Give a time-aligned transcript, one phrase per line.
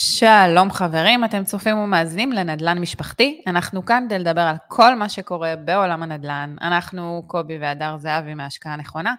[0.00, 3.42] שלום חברים, אתם צופים ומאזינים לנדל"ן משפחתי.
[3.46, 6.56] אנחנו כאן כדי לדבר על כל מה שקורה בעולם הנדל"ן.
[6.60, 9.14] אנחנו, קובי והדר זהבי מהשקעה נכונה,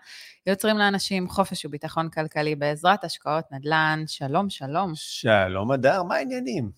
[0.47, 4.03] יוצרים לאנשים חופש וביטחון כלכלי בעזרת השקעות נדל"ן.
[4.07, 4.91] שלום, שלום.
[4.95, 6.71] שלום, הדר, מה העניינים?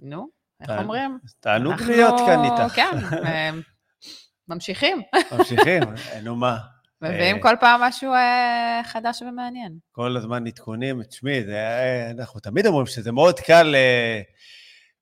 [0.00, 0.28] נו,
[0.60, 1.18] איך תענוג- אומרים?
[1.40, 2.74] תענוג אנחנו- להיות כאן איתך.
[2.74, 3.50] כן, אה,
[4.48, 5.02] ממשיכים.
[5.32, 5.82] ממשיכים,
[6.22, 6.56] נו מה,
[7.02, 9.78] מביאים אה, כל פעם משהו אה, חדש ומעניין.
[9.92, 11.02] כל הזמן עדכונים.
[11.02, 13.74] תשמעי, אה, אנחנו תמיד אומרים שזה מאוד קל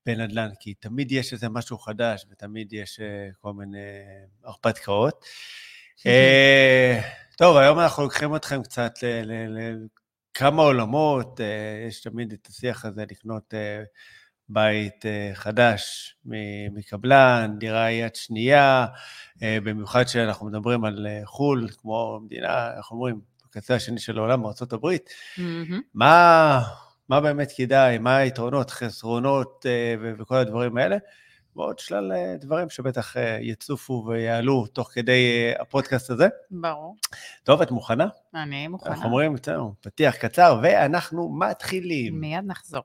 [0.05, 2.99] בנדל"ן, כי תמיד יש איזה משהו חדש, ותמיד יש
[3.39, 3.77] כל מיני
[4.43, 5.25] הרפתקאות.
[7.37, 8.93] טוב, היום אנחנו לוקחים אתכם קצת
[10.35, 11.39] לכמה עולמות,
[11.87, 13.53] יש תמיד את השיח הזה לקנות
[14.49, 16.15] בית אה, חדש
[16.71, 18.85] מקבלן, דירה יד שנייה,
[19.43, 24.45] אה, במיוחד שאנחנו מדברים על אה, חו"ל, כמו מדינה, איך אומרים, בקצה השני של העולם,
[24.45, 24.87] ארה"ב,
[25.37, 25.81] מהמם.
[25.93, 26.61] מה,
[27.09, 29.65] מה באמת כדאי, מה היתרונות, חסרונות
[30.19, 30.97] וכל הדברים האלה,
[31.55, 36.27] ועוד שלל דברים שבטח יצופו ויעלו תוך כדי הפודקאסט הזה.
[36.51, 36.95] ברור,
[37.43, 38.07] טוב, את מוכנה?
[38.35, 38.93] אני מוכנה.
[38.93, 39.35] אנחנו אומרים,
[39.81, 42.19] פתיח קצר, ואנחנו מתחילים.
[42.19, 42.83] מיד נחזור.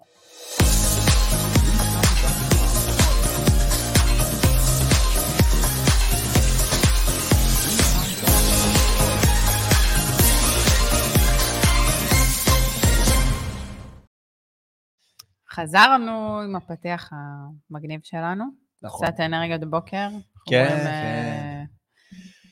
[15.54, 18.44] חזרנו עם הפתיח המגניב שלנו.
[18.82, 19.06] נכון.
[19.06, 20.08] קצת אנרגיות בוקר.
[20.46, 20.86] כן, כן.
[20.86, 21.62] אה,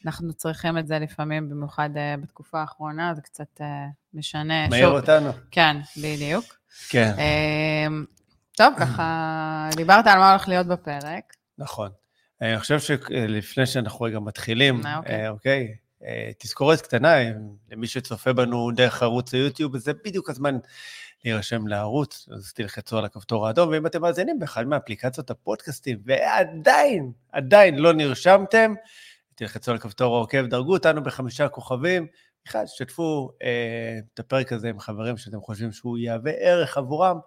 [0.07, 4.69] אנחנו צריכים את זה לפעמים, במיוחד אה, בתקופה האחרונה, זה קצת אה, משנה.
[4.69, 5.31] מעיר אותנו.
[5.51, 6.45] כן, בדיוק.
[6.89, 7.13] כן,
[8.57, 11.35] טוב, ככה, דיברת על מה הולך להיות בפרק.
[11.59, 11.91] נכון.
[12.41, 15.29] אני חושב שלפני שאנחנו רגע מתחילים, אוקיי.
[15.29, 15.75] אוקיי,
[16.39, 17.15] תזכורת קטנה,
[17.71, 20.59] למי שצופה בנו דרך ערוץ היוטיוב, זה בדיוק הזמן
[21.25, 27.79] להירשם לערוץ, אז תלחצו על הכפתור האדום, ואם אתם מאזינים באחד מאפליקציות הפודקאסטים, ועדיין, עדיין
[27.79, 28.75] לא נרשמתם,
[29.35, 32.07] תלחצו על הכפתור העוקב, דרגו אותנו בחמישה כוכבים,
[32.45, 37.19] בכלל, תשתפו אה, את הפרק הזה עם חברים שאתם חושבים שהוא יהווה ערך עבורם,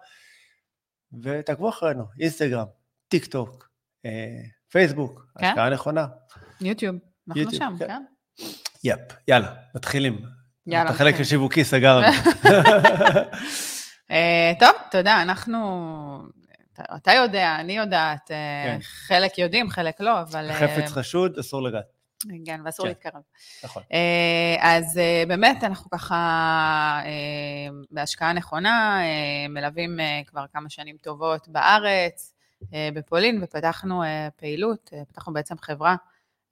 [1.22, 2.66] ותעקבו אחרינו, אינסטגרם,
[3.08, 3.68] טיק טוק,
[4.06, 4.10] אה,
[4.70, 5.46] פייסבוק, כן.
[5.46, 6.06] השקעה נכונה.
[6.60, 6.96] יוטיוב,
[7.28, 7.86] אנחנו יוטיוב, שם, כן.
[7.86, 8.02] כן?
[8.84, 10.22] יפ, יאללה, מתחילים.
[10.66, 11.20] יאללה, את החלק.
[11.20, 12.06] השיווקי סגרנו.
[14.10, 16.22] אה, טוב, יודע, אנחנו...
[16.96, 18.78] אתה- יודע, אני יודעת, אה, כן.
[18.82, 20.50] חלק יודעים, חלק לא, אבל...
[20.50, 21.84] אה, חפץ חשוד, אסור לגעת.
[22.46, 22.88] כן, ואסור כן.
[22.88, 23.22] להתקרב.
[23.64, 23.82] נכון.
[23.92, 26.14] אה, אז אה, באמת, אנחנו ככה
[27.04, 27.10] אה,
[27.90, 32.34] בהשקעה נכונה, אה, מלווים אה, כבר כמה שנים טובות בארץ,
[32.74, 35.96] אה, בפולין, ופתחנו אה, פעילות, אה, פתחנו בעצם חברה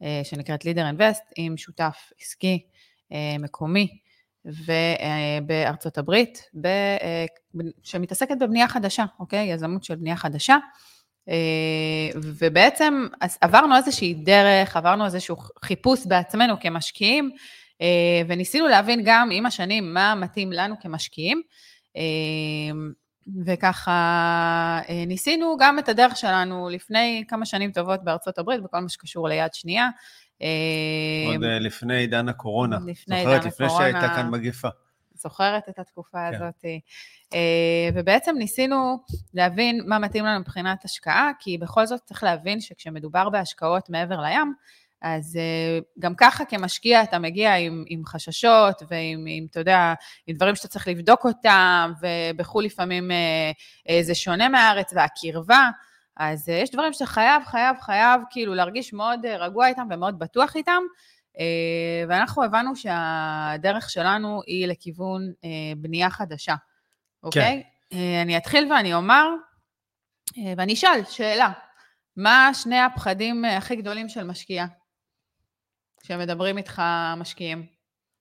[0.02, 2.66] אה, שנקראת לידר אינבסט, עם שותף עסקי
[3.12, 3.98] אה, מקומי
[4.44, 7.24] ובארצות הברית, ב- אה,
[7.82, 9.52] שמתעסקת בבנייה חדשה, אוקיי?
[9.52, 10.56] יזמות של בנייה חדשה.
[11.28, 13.06] אה, ובעצם
[13.40, 17.30] עברנו איזושהי דרך, עברנו איזשהו חיפוש בעצמנו כמשקיעים,
[17.82, 21.42] אה, וניסינו להבין גם עם השנים מה מתאים לנו כמשקיעים.
[21.96, 22.02] אה,
[23.46, 23.90] וככה
[24.88, 29.28] אה, ניסינו גם את הדרך שלנו לפני כמה שנים טובות בארצות הברית, בכל מה שקשור
[29.28, 29.88] ליד שנייה.
[31.26, 32.78] עוד אה, לפני עידן הקורונה.
[32.86, 33.16] לפני?
[33.16, 33.90] עידן לפני הקורונה.
[33.90, 34.68] שהייתה כאן מגיפה.
[35.14, 36.34] זוכרת את התקופה כן.
[36.34, 36.64] הזאת.
[37.34, 38.98] אה, ובעצם ניסינו
[39.34, 44.54] להבין מה מתאים לנו מבחינת השקעה, כי בכל זאת צריך להבין שכשמדובר בהשקעות מעבר לים,
[45.02, 49.94] אז אה, גם ככה כמשקיע אתה מגיע עם, עם חששות ועם, עם, אתה יודע,
[50.26, 53.10] עם דברים שאתה צריך לבדוק אותם, ובחו"ל לפעמים
[54.02, 55.70] זה שונה מהארץ והקרבה.
[56.16, 60.18] אז אה, יש דברים שאתה חייב, חייב, חייב כאילו להרגיש מאוד אה, רגוע איתם ומאוד
[60.18, 60.82] בטוח איתם,
[61.38, 65.32] אה, ואנחנו הבנו שהדרך שלנו היא לכיוון
[65.76, 66.54] בנייה חדשה,
[67.22, 67.62] אוקיי?
[67.92, 69.26] אה, אני אתחיל ואני אומר,
[70.56, 71.52] ואני אשאל שאלה,
[72.16, 74.64] מה שני הפחדים הכי גדולים של משקיע?
[76.00, 76.82] כשמדברים איתך
[77.16, 77.66] משקיעים.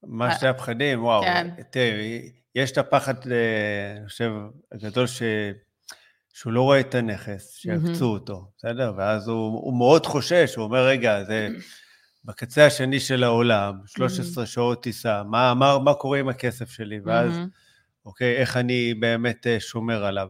[0.04, 1.24] מה שני הפחדים, וואו.
[1.24, 1.50] כן.
[1.70, 3.14] תראי, יש את הפחד,
[3.98, 4.32] אני חושב,
[4.72, 5.22] הגדול ש...
[6.34, 8.94] שהוא לא רואה את הנכס, שיעקצו אותו, בסדר?
[8.98, 11.48] ואז הוא, הוא מאוד חושש, הוא אומר, רגע, זה
[12.26, 17.00] בקצה השני של העולם, 13 שעות טיסה, מה, מה, מה קורה עם הכסף שלי?
[17.06, 17.34] ואז.
[18.06, 18.36] אוקיי?
[18.38, 20.28] איך אני באמת אה, שומר עליו.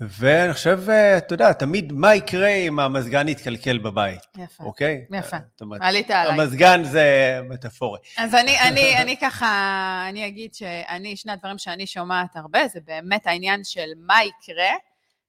[0.00, 4.64] ואני חושב, אה, אתה יודע, תמיד מה יקרה אם המזגן יתקלקל בבית, יפה.
[4.64, 5.04] אוקיי?
[5.12, 5.36] יפה.
[5.80, 6.32] עלית עליי.
[6.32, 8.00] המזגן זה מטאפורי.
[8.18, 13.26] אז אני, אני, אני ככה, אני אגיד שאני, שני הדברים שאני שומעת הרבה, זה באמת
[13.26, 14.70] העניין של מה יקרה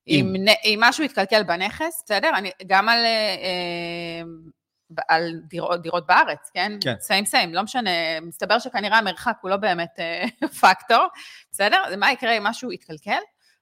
[0.07, 0.35] אם, אם.
[0.35, 2.31] אם, אם משהו יתקלקל בנכס, בסדר?
[2.35, 4.21] אני, גם על, אה, אה,
[5.07, 6.71] על דירות, דירות בארץ, כן?
[6.81, 6.95] כן.
[6.99, 10.25] סיים סיים, לא משנה, מסתבר שכנראה המרחק הוא לא באמת אה,
[10.61, 11.07] פקטור,
[11.51, 11.77] בסדר?
[11.97, 13.19] מה יקרה אם משהו יתקלקל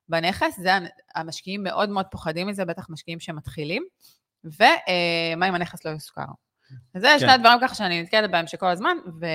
[0.09, 0.59] בנכס?
[0.59, 0.69] זה
[1.15, 3.83] המשקיעים מאוד מאוד פוחדים מזה, בטח משקיעים שמתחילים,
[4.43, 6.25] ומה אם הנכס לא יושכר?
[6.97, 7.19] זה כן.
[7.19, 9.25] שני הדברים ככה שאני נתקלת בהם שכל הזמן, ו,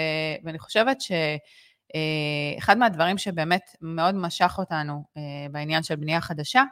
[0.45, 6.63] ואני חושבת שאחד מהדברים שבאמת מאוד משך אותנו אה, בעניין של בנייה חדשה,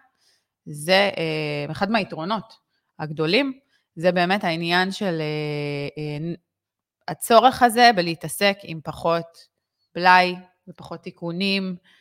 [0.67, 2.55] זה אה, אחד מהיתרונות
[2.99, 3.59] הגדולים,
[3.97, 6.35] זה באמת העניין של אה, אה,
[7.09, 9.27] הצורך הזה בלהתעסק עם פחות
[9.95, 10.37] בלאי
[10.69, 11.98] ופחות תיקונים אה,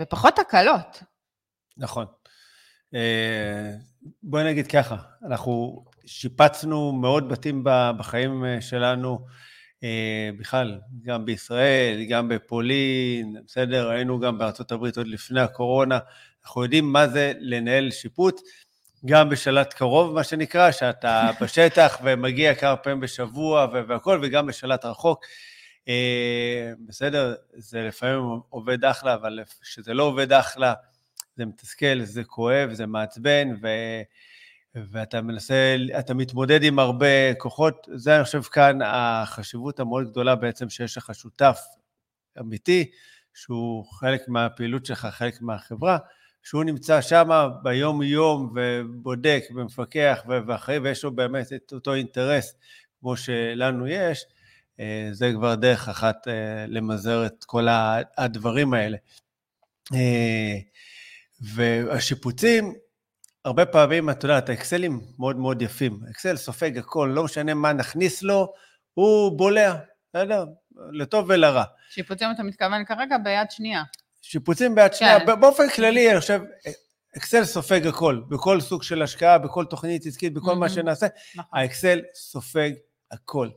[0.00, 1.02] ופחות תקלות.
[1.76, 2.06] נכון.
[2.94, 3.72] אה,
[4.22, 4.96] בואי נגיד ככה,
[5.26, 7.62] אנחנו שיפצנו מאוד בתים
[7.98, 9.26] בחיים אה, שלנו,
[9.84, 13.88] אה, בכלל, גם בישראל, גם בפולין, בסדר?
[13.88, 15.98] היינו גם בארצות הברית עוד לפני הקורונה.
[16.44, 18.42] אנחנו יודעים מה זה לנהל שיפוץ,
[19.06, 25.24] גם בשלט קרוב, מה שנקרא, שאתה בשטח ומגיע כמה פעמים בשבוע והכול, וגם בשלט רחוק.
[25.88, 30.74] אה, בסדר, זה לפעמים עובד אחלה, אבל כשזה לא עובד אחלה,
[31.36, 33.68] זה מתסכל, זה כואב, זה מעצבן, ו...
[34.90, 37.86] ואתה מנסה, אתה מתמודד עם הרבה כוחות.
[37.94, 41.58] זה, אני חושב, כאן החשיבות המאוד גדולה בעצם שיש לך שותף
[42.40, 42.90] אמיתי,
[43.34, 45.98] שהוא חלק מהפעילות שלך, חלק מהחברה,
[46.42, 47.28] שהוא נמצא שם
[47.62, 52.54] ביום-יום ובודק ומפקח ואחראי, ויש לו באמת את אותו אינטרס
[53.00, 54.24] כמו שלנו יש,
[55.12, 57.66] זה כבר דרך אחת אה, למזער את כל
[58.18, 58.96] הדברים האלה.
[59.94, 60.56] אה,
[61.40, 62.74] והשיפוצים,
[63.44, 66.00] הרבה פעמים, את האקסלים מאוד מאוד יפים.
[66.10, 68.52] אקסל סופג הכל, לא משנה מה נכניס לו,
[68.94, 69.74] הוא בולע,
[70.08, 70.44] בסדר?
[70.92, 71.64] לטוב ולרע.
[71.90, 73.82] שיפוצים אתה מתכוון כרגע ביד שנייה.
[74.22, 75.40] שיפוצים ביד שנייה, כן.
[75.40, 76.40] באופן כללי, אני חושב,
[77.16, 80.68] אקסל סופג הכל, בכל סוג של השקעה, בכל תוכנית עסקית, בכל מה מהמם.
[80.68, 81.06] שנעשה,
[81.36, 81.58] נכון.
[81.58, 82.70] האקסל סופג
[83.10, 83.48] הכל.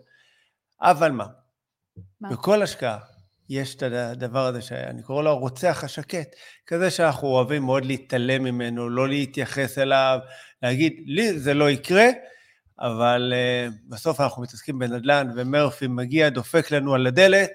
[0.81, 1.25] אבל מה?
[2.21, 2.29] מה?
[2.29, 2.97] בכל השקעה
[3.49, 6.35] יש את הדבר הזה שאני קורא לו הרוצח השקט,
[6.67, 10.19] כזה שאנחנו אוהבים מאוד להתעלם ממנו, לא להתייחס אליו,
[10.63, 12.07] להגיד, לי זה לא יקרה,
[12.79, 17.49] אבל uh, בסוף אנחנו מתעסקים בנדל"ן, ומרפי מגיע, דופק לנו על הדלת,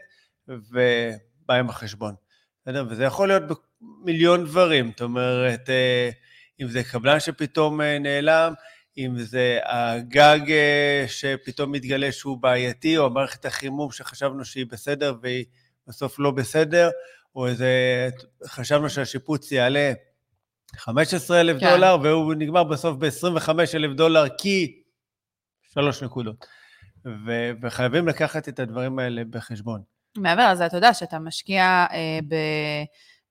[0.48, 2.14] ובא עם החשבון.
[2.62, 2.86] בסדר?
[2.90, 3.42] וזה יכול להיות
[3.80, 6.10] במיליון דברים, זאת אומרת, אה,
[6.60, 8.52] אם זה קבלן שפתאום אה, נעלם,
[8.98, 15.44] אם זה הגג אה, שפתאום מתגלה שהוא בעייתי, או מערכת החימום שחשבנו שהיא בסדר והיא
[15.88, 16.90] בסוף לא בסדר,
[17.36, 18.08] או איזה,
[18.46, 19.92] חשבנו שהשיפוץ יעלה
[20.76, 21.70] 15,000 כן.
[21.70, 24.82] דולר, והוא נגמר בסוף ב-25,000 דולר, כי
[25.72, 26.46] שלוש נקודות.
[27.26, 29.82] ו- וחייבים לקחת את הדברים האלה בחשבון.
[30.16, 32.34] מעבר לזה, אתה יודע שאתה משקיע אה, ב,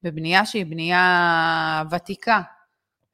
[0.04, 2.42] בבנייה שהיא בנייה ותיקה,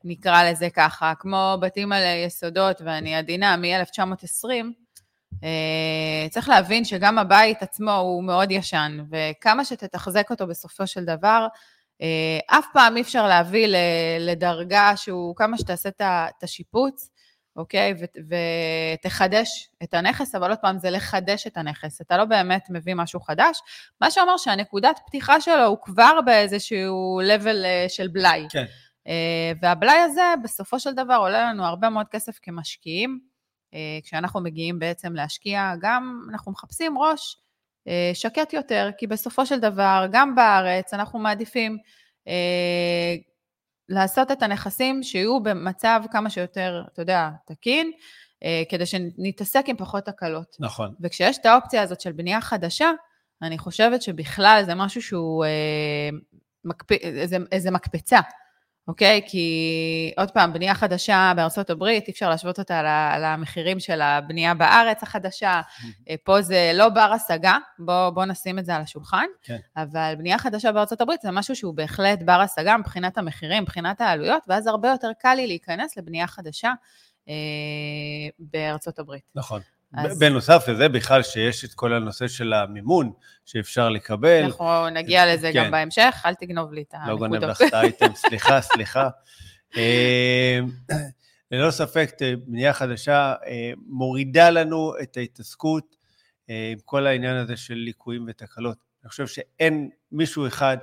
[0.04, 4.50] נקרא לזה ככה, כמו בתים על יסודות, ואני עדינה, מ-1920,
[5.44, 11.48] אה, צריך להבין שגם הבית עצמו הוא מאוד ישן, וכמה שתתחזק אותו בסופו של דבר,
[12.02, 13.68] אה, אף פעם אי אפשר להביא
[14.20, 17.10] לדרגה שהוא, כמה שתעשה את השיפוץ,
[17.56, 17.94] אוקיי?
[18.00, 18.18] ות-
[19.00, 22.02] ותחדש את הנכס, אבל עוד פעם, זה לחדש את הנכס.
[22.02, 23.60] אתה לא באמת מביא משהו חדש,
[24.02, 28.48] מה שאומר שהנקודת פתיחה שלו הוא כבר באיזשהו level אה, של בלאי.
[28.50, 28.66] כן.
[29.08, 33.20] אה, והבלאי הזה, בסופו של דבר, עולה לנו הרבה מאוד כסף כמשקיעים.
[33.74, 37.38] אה, כשאנחנו מגיעים בעצם להשקיע, גם אנחנו מחפשים ראש
[37.88, 41.78] אה, שקט יותר, כי בסופו של דבר, גם בארץ, אנחנו מעדיפים
[43.90, 47.92] לעשות את הנכסים שיהיו במצב כמה שיותר, אתה יודע, תקין,
[48.70, 50.56] כדי שנתעסק עם פחות תקלות.
[50.60, 50.96] נכון.
[51.02, 52.92] וכשיש את האופציה הזאת של בנייה חדשה,
[53.42, 56.10] אני חושבת שבכלל זה משהו שהוא אה,
[56.66, 56.92] מקפ...
[56.92, 58.20] איזה, איזה מקפצה,
[58.90, 59.22] אוקיי?
[59.28, 62.82] כי עוד פעם, בנייה חדשה בארצות הברית, אי אפשר להשוות אותה
[63.20, 65.62] למחירים של הבנייה בארץ החדשה.
[66.10, 69.26] אה, פה זה לא בר השגה, בואו בוא נשים את זה על השולחן.
[69.44, 69.58] כן.
[69.78, 74.44] אבל בנייה חדשה בארצות הברית זה משהו שהוא בהחלט בר השגה מבחינת המחירים, מבחינת העלויות,
[74.48, 76.72] ואז הרבה יותר קל לי להיכנס לבנייה חדשה
[77.30, 77.34] אה,
[78.40, 79.24] בארצות הברית.
[79.36, 79.62] נכון.
[79.94, 83.12] אז- בנוסף לזה, בכלל שיש את כל הנושא של המימון
[83.46, 84.44] שאפשר לקבל.
[84.44, 85.64] אנחנו נגיע לזה כן.
[85.66, 87.50] גם בהמשך, אל תגנוב לי את לא גונב הנקודות.
[87.62, 89.10] לך את האייטם, סליחה, סליחה.
[89.78, 90.60] אה,
[91.52, 95.96] ללא ספק, ת- בנייה חדשה אה, מורידה לנו את ההתעסקות
[96.50, 98.78] אה, עם כל העניין הזה של ליקויים ותקלות.
[99.04, 100.78] אני חושב שאין מישהו אחד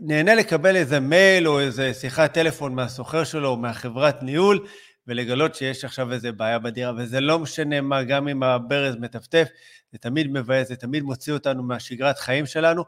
[0.00, 4.66] שנהנה לקבל איזה מייל או איזה שיחת טלפון מהסוחר שלו או מהחברת ניהול,
[5.08, 9.48] ולגלות שיש עכשיו איזה בעיה בדירה, וזה לא משנה מה, גם אם הברז מטפטף,
[9.92, 12.84] זה תמיד מבאס, זה תמיד מוציא אותנו מהשגרת חיים שלנו,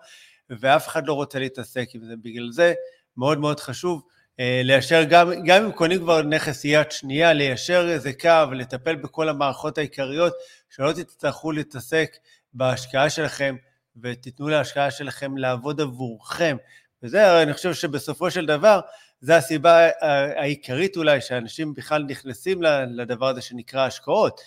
[0.50, 2.14] ואף אחד לא רוצה להתעסק עם זה.
[2.23, 2.75] בגלל זה
[3.16, 4.02] מאוד מאוד חשוב
[4.40, 9.28] אה, ליישר, גם, גם אם קונים כבר נכס יד שנייה, ליישר איזה קו, לטפל בכל
[9.28, 10.32] המערכות העיקריות,
[10.70, 12.16] שלא תצטרכו להתעסק
[12.54, 13.56] בהשקעה שלכם,
[14.02, 16.56] ותיתנו להשקעה שלכם לעבוד עבורכם.
[17.02, 18.80] וזה, אני חושב שבסופו של דבר,
[19.20, 19.88] זו הסיבה
[20.37, 24.40] העיקרית אולי שאנשים בכלל נכנסים לדבר הזה שנקרא השקעות,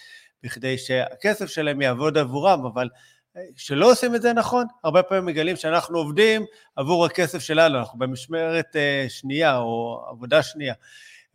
[0.44, 2.90] בכדי שהכסף שלהם יעבוד עבורם, אבל
[3.56, 6.46] כשלא עושים את זה נכון, הרבה פעמים מגלים שאנחנו עובדים
[6.76, 10.74] עבור הכסף שלנו, אנחנו במשמרת אה, שנייה או עבודה שנייה.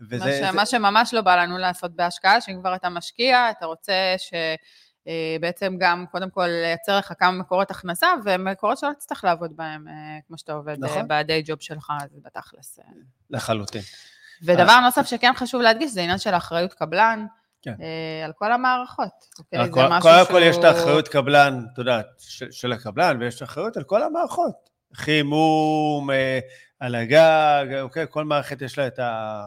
[0.00, 0.52] וזה, מה, ש, זה...
[0.52, 4.44] מה שממש לא בא לנו לעשות בהשקעה, שאם כבר אתה משקיע, אתה רוצה שבעצם
[5.08, 10.18] אה, גם, קודם כל, לייצר לך כמה מקורות הכנסה, ומקורות שלא תצטרך לעבוד בהם, אה,
[10.26, 11.08] כמו שאתה עובד נכון.
[11.08, 12.78] ב-day job שלך, אז בתכלס.
[13.30, 13.82] לחלוטין.
[14.42, 17.26] ודבר נוסף שכן חשוב להדגיש, זה עניין של אחריות קבלן.
[17.64, 17.74] כן.
[17.80, 19.08] אה, על כל המערכות.
[19.38, 19.58] אוקיי?
[19.58, 23.76] על כל, קודם כל יש את האחריות קבלן, את יודעת, של, של הקבלן, ויש אחריות
[23.76, 24.70] על כל המערכות.
[24.94, 26.38] חימום, אה,
[26.80, 28.06] על הגג, אוקיי?
[28.10, 29.46] כל מערכת יש לה את, ה,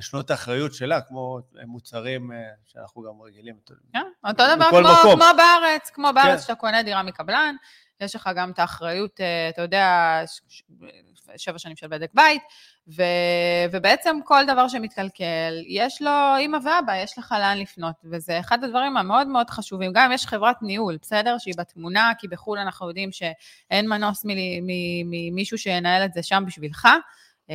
[0.00, 3.54] את השנות האחריות שלה, כמו מוצרים אה, שאנחנו גם רגילים.
[3.92, 6.42] כן, אותו דבר כמו, כמו בארץ, כמו בארץ כן.
[6.42, 7.54] שאתה קונה דירה מקבלן,
[8.00, 10.20] יש לך גם את האחריות, אתה יודע,
[11.36, 12.42] שבע שנים של בדק בית,
[12.88, 13.02] ו,
[13.72, 18.96] ובעצם כל דבר שמתקלקל, יש לו אימא ואבא, יש לך לאן לפנות, וזה אחד הדברים
[18.96, 21.38] המאוד מאוד חשובים, גם אם יש חברת ניהול, בסדר?
[21.38, 24.24] שהיא בתמונה, כי בחו"ל אנחנו יודעים שאין מנוס
[25.04, 26.98] ממישהו שינהל את זה שם בשבילך, אה,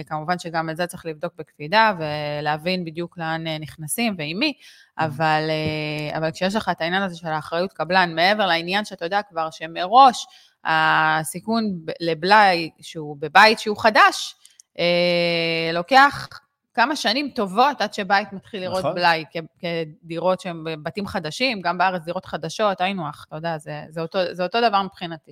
[0.04, 4.54] כמובן שגם את זה צריך לבדוק בקפידה ולהבין בדיוק לאן אה, נכנסים ועם מי,
[4.98, 9.22] אבל, אה, אבל כשיש לך את העניין הזה של האחריות קבלן, מעבר לעניין שאתה יודע
[9.30, 10.28] כבר שמראש
[10.66, 14.36] הסיכון לבלאי שהוא בבית שהוא חדש,
[14.80, 16.28] אה, לוקח
[16.74, 18.96] כמה שנים טובות עד שבית מתחיל לראות נכון.
[18.96, 19.24] בלאי
[19.60, 24.20] כדירות שהן בתים חדשים, גם בארץ דירות חדשות, היינו אח, אתה יודע, זה, זה, אותו,
[24.32, 25.32] זה אותו דבר מבחינתי.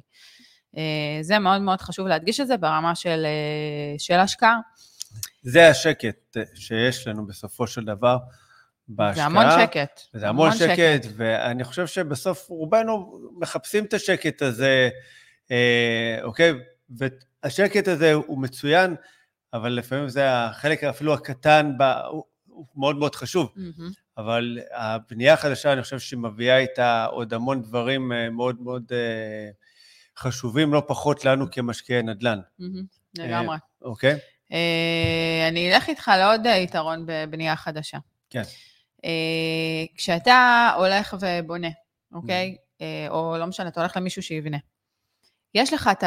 [0.77, 4.57] אה, זה מאוד מאוד חשוב להדגיש את זה ברמה של, אה, של השקעה.
[5.41, 8.17] זה השקט שיש לנו בסופו של דבר
[8.87, 9.15] בהשקעה.
[9.15, 10.01] זה המון שקט.
[10.13, 14.89] זה המון, המון שקט, שקט, ואני חושב שבסוף רובנו מחפשים את השקט הזה,
[15.51, 16.53] אה, אוקיי?
[16.89, 18.95] והשקט הזה הוא מצוין,
[19.53, 23.53] אבל לפעמים זה החלק אפילו הקטן, בה, הוא, הוא מאוד מאוד חשוב.
[23.55, 24.03] Mm-hmm.
[24.17, 29.49] אבל הבנייה החדשה, אני חושב שהיא מביאה איתה עוד המון דברים אה, מאוד מאוד אה,
[30.17, 32.39] חשובים, לא פחות לנו כמשקיעי נדל"ן.
[32.59, 32.63] Mm-hmm.
[33.17, 33.57] לגמרי.
[33.81, 34.15] אוקיי?
[35.49, 37.97] אני אלך איתך לעוד יתרון בבנייה חדשה.
[38.29, 38.43] כן.
[39.95, 41.67] כשאתה הולך ובונה,
[42.13, 42.55] אוקיי?
[43.09, 44.57] או לא משנה, אתה הולך למישהו שיבנה.
[45.53, 46.03] יש לך את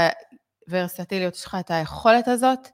[0.67, 2.69] הוורסטיליות, יש לך את היכולת הזאת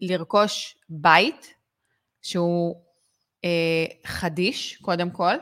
[0.00, 1.54] לרכוש בית
[2.22, 2.82] שהוא
[3.44, 5.34] אה, חדיש, קודם כל,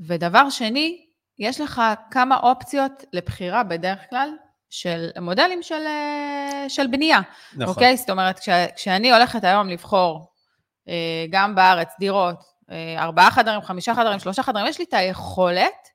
[0.00, 1.06] ודבר שני,
[1.38, 4.30] יש לך כמה אופציות לבחירה בדרך כלל
[4.70, 7.20] של מודלים של, אה, של בנייה.
[7.52, 7.66] נכון.
[7.66, 7.96] אוקיי?
[7.96, 10.32] זאת אומרת, כש, כשאני הולכת היום לבחור
[10.88, 15.88] אה, גם בארץ דירות, אה, ארבעה חדרים, חמישה חדרים, שלושה חדרים, יש לי את היכולת,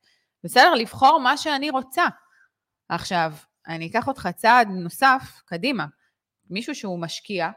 [0.43, 0.73] בסדר?
[0.73, 2.05] לבחור מה שאני רוצה.
[2.89, 3.33] עכשיו,
[3.67, 5.85] אני אקח אותך צעד נוסף קדימה.
[6.49, 7.49] מישהו שהוא משקיע,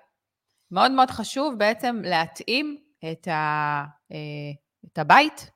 [0.70, 2.78] מאוד מאוד חשוב בעצם להתאים
[3.12, 3.84] את, ה,
[4.86, 5.50] את הבית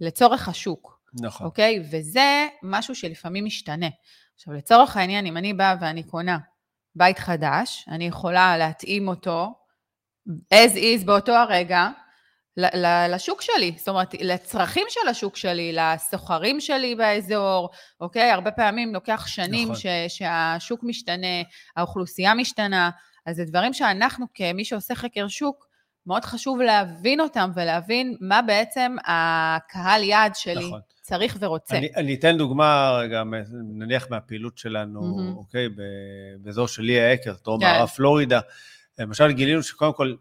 [0.00, 0.95] לצורך השוק.
[1.20, 1.46] נכון.
[1.46, 1.82] אוקיי?
[1.90, 3.88] וזה משהו שלפעמים משתנה.
[4.34, 6.38] עכשיו, לצורך העניין, אם אני באה ואני קונה
[6.94, 9.54] בית חדש, אני יכולה להתאים אותו
[10.54, 11.88] as is באותו הרגע,
[13.08, 17.70] לשוק שלי, זאת אומרת, לצרכים של השוק שלי, לסוחרים שלי באזור,
[18.00, 18.30] אוקיי?
[18.30, 19.76] הרבה פעמים לוקח שנים נכון.
[19.76, 21.42] ש, שהשוק משתנה,
[21.76, 22.90] האוכלוסייה משתנה,
[23.26, 25.66] אז זה דברים שאנחנו, כמי שעושה חקר שוק,
[26.06, 30.80] מאוד חשוב להבין אותם ולהבין מה בעצם הקהל יעד שלי נכון.
[31.06, 31.78] צריך ורוצה.
[31.78, 35.36] אני, אני אתן דוגמה גם, נניח מהפעילות שלנו, mm-hmm.
[35.36, 35.68] אוקיי,
[36.40, 37.66] באזור של ליה אקר, דרום כן.
[37.66, 38.40] מערב פלורידה.
[38.98, 40.14] למשל גילינו שקודם כל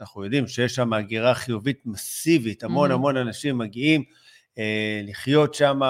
[0.00, 2.94] אנחנו יודעים שיש שם הגירה חיובית מסיבית, המון mm-hmm.
[2.94, 4.04] המון אנשים מגיעים
[4.58, 5.80] אה, לחיות שם,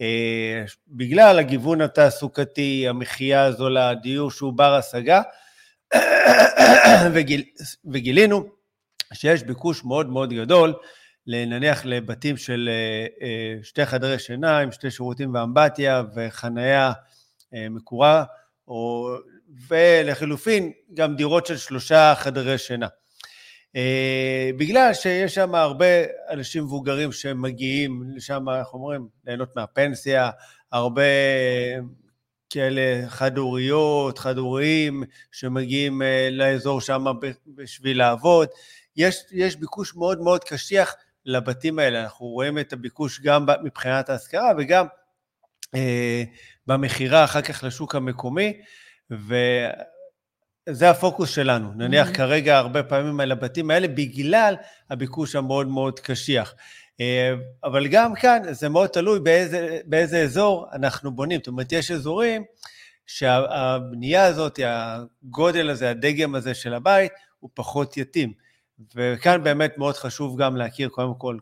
[0.00, 5.22] אה, בגלל הגיוון התעסוקתי, המחיה הזולה, הדיור שהוא בר השגה,
[7.14, 7.42] וגיל,
[7.84, 8.44] וגילינו
[9.12, 10.74] שיש ביקוש מאוד מאוד גדול,
[11.26, 16.92] נניח לבתים של אה, אה, שתי חדרי שינה עם שתי שירותים ואמבטיה וחניה
[17.54, 18.24] אה, מקורה,
[18.68, 19.10] או,
[19.68, 22.86] ולחילופין גם דירות של שלושה חדרי שינה.
[24.56, 25.86] בגלל שיש שם הרבה
[26.30, 30.30] אנשים מבוגרים שמגיעים לשם, איך אומרים, ליהנות מהפנסיה,
[30.72, 31.02] הרבה
[32.50, 35.02] כאלה חד-הוריות, חד-הוריים,
[35.32, 37.04] שמגיעים לאזור שם
[37.46, 38.48] בשביל לעבוד.
[38.96, 40.94] יש, יש ביקוש מאוד מאוד קשיח
[41.26, 44.86] לבתים האלה, אנחנו רואים את הביקוש גם מבחינת ההשכרה וגם
[45.74, 46.22] אה,
[46.66, 48.60] במכירה אחר כך לשוק המקומי,
[49.10, 49.34] ו...
[50.68, 51.72] זה הפוקוס שלנו.
[51.74, 52.14] נניח Mhm.
[52.14, 54.56] כרגע הרבה פעמים על הבתים האלה, בגלל
[54.90, 56.54] הביקוש המאוד מאוד קשיח.
[57.00, 61.40] אה, אבל גם כאן זה מאוד תלוי באיזה, באיזה אזור אנחנו בונים.
[61.40, 62.44] זאת אומרת, יש אזורים
[63.06, 68.32] שהבנייה הזאת, הגודל הזה, הדגם הזה של הבית, הוא פחות יתאים.
[68.94, 71.38] וכאן באמת מאוד חשוב גם להכיר קודם כל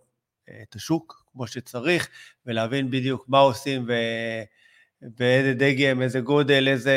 [0.48, 2.08] אה, את השוק כמו שצריך,
[2.46, 3.92] ולהבין בדיוק מה עושים ו...
[5.02, 6.94] באיזה דגם, איזה גודל, איזה,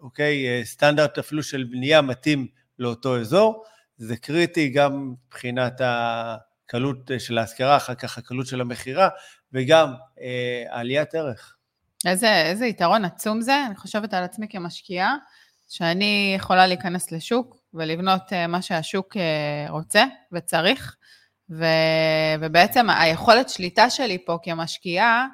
[0.00, 2.46] אוקיי, אה, סטנדרט אפילו של בנייה מתאים
[2.78, 3.64] לאותו אזור.
[3.96, 9.08] זה קריטי גם מבחינת הקלות של ההשכרה, אחר כך הקלות של המכירה,
[9.52, 11.56] וגם אה, עליית ערך.
[12.06, 15.16] איזה, איזה יתרון עצום זה, אני חושבת על עצמי כמשקיעה,
[15.68, 20.96] שאני יכולה להיכנס לשוק ולבנות אה, מה שהשוק אה, רוצה וצריך,
[21.50, 21.64] ו,
[22.40, 25.26] ובעצם היכולת שליטה שלי פה כמשקיעה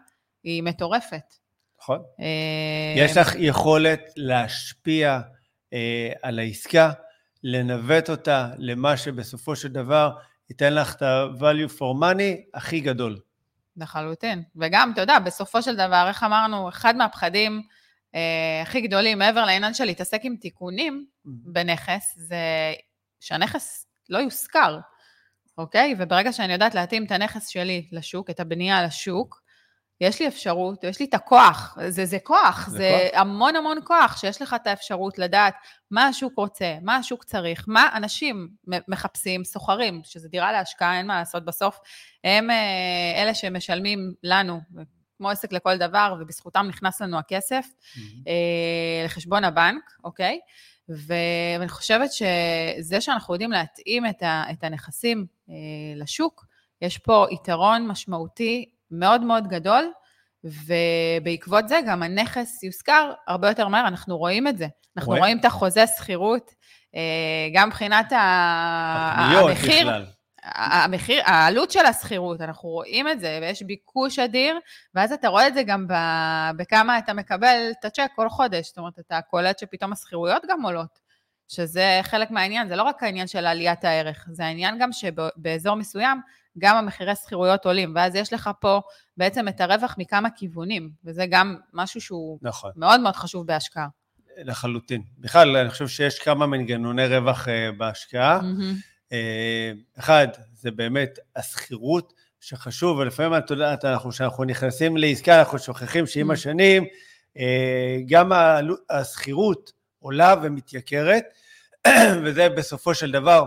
[0.45, 1.35] היא מטורפת.
[1.81, 2.02] נכון.
[2.21, 5.21] אה, יש לך יכולת להשפיע
[6.23, 6.90] על העסקה,
[7.43, 10.11] לנווט אותה למה שבסופו של דבר
[10.50, 13.19] ייתן לך את ה-value for money הכי גדול.
[13.76, 14.43] לחלוטין.
[14.57, 17.62] וגם, אתה יודע, בסופו של דבר, איך אמרנו, אחד מהפחדים
[18.14, 22.36] אה, הכי גדולים, מעבר לעניין של להתעסק עם תיקונים בנכס, זה
[23.20, 24.78] שהנכס לא יושכר,
[25.58, 25.94] אוקיי?
[25.98, 29.46] וברגע שאני יודעת להתאים את הנכס שלי לשוק, את הבנייה לשוק,
[30.00, 33.20] יש לי אפשרות, יש לי את הכוח, זה, זה כוח, זה זה כוח.
[33.20, 35.54] המון המון כוח, שיש לך את האפשרות לדעת
[35.90, 38.48] מה השוק רוצה, מה השוק צריך, מה אנשים
[38.88, 41.78] מחפשים, סוחרים, שזה דירה להשקעה, אין מה לעשות בסוף,
[42.25, 44.60] הם אה, אלה שמשלמים לנו,
[45.16, 47.66] כמו עסק לכל דבר, ובזכותם נכנס לנו הכסף
[48.28, 50.38] אה, לחשבון הבנק, אוקיי?
[50.88, 55.54] ואני חושבת שזה שאנחנו יודעים להתאים את, ה- את הנכסים אה,
[55.96, 56.44] לשוק,
[56.82, 59.90] יש פה יתרון משמעותי מאוד מאוד גדול,
[60.44, 64.66] ובעקבות זה גם הנכס יושכר הרבה יותר מהר, אנחנו רואים את זה.
[64.96, 65.23] אנחנו רואים.
[65.23, 66.50] רואים את החוזה שכירות,
[66.94, 67.00] אה,
[67.54, 70.06] גם מבחינת המחיר, בכלל.
[70.54, 74.58] המחיר, העלות של השכירות, אנחנו רואים את זה, ויש ביקוש אדיר,
[74.94, 78.78] ואז אתה רואה את זה גם ב- בכמה אתה מקבל את הצ'ק כל חודש, זאת
[78.78, 80.98] אומרת, אתה קולט שפתאום השכירויות גם עולות,
[81.48, 86.20] שזה חלק מהעניין, זה לא רק העניין של עליית הערך, זה העניין גם שבאזור מסוים,
[86.59, 88.80] גם המחירי שכירויות עולים, ואז יש לך פה
[89.16, 92.70] בעצם את הרווח מכמה כיוונים, וזה גם משהו שהוא נכון.
[92.76, 93.87] מאוד מאוד חשוב בהשקעה.
[94.44, 95.02] לחלוטין.
[95.18, 98.42] בכלל, אני חושב שיש כמה מנגנוני רווח אה, בהשקעה.
[98.42, 98.74] מהמם.
[99.12, 106.07] אה, אחד, זה באמת השכירות שחשוב, ולפעמים את יודעת, אנחנו, כשאנחנו נכנסים לעסקה, אנחנו שוכחים
[106.07, 106.35] שעם Mm.
[106.35, 106.85] השנים,
[107.37, 108.33] אה, גם
[108.90, 111.25] השכירות עולה ומתייקרת,
[112.25, 113.47] וזה בסופו של דבר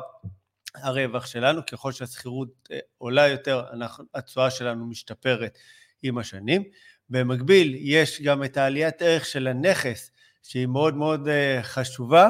[0.76, 5.58] הרווח שלנו, ככל שהשכירות אה, עולה יותר, אנחנו- התשואה שלנו משתפרת
[6.04, 6.64] עם השנים.
[7.10, 10.12] במקביל, יש גם את העליית ערך של הנכס,
[10.44, 11.28] שהיא מאוד מאוד
[11.62, 12.30] חשובה,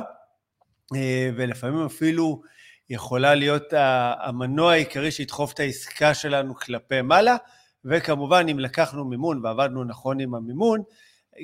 [1.35, 2.41] ולפעמים אפילו
[2.89, 3.73] יכולה להיות
[4.19, 7.35] המנוע העיקרי שידחוף את העסקה שלנו כלפי מעלה,
[7.85, 10.81] וכמובן, אם לקחנו מימון ועבדנו נכון עם המימון,